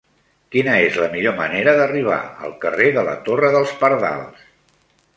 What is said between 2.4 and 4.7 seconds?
al carrer de la Torre dels Pardals?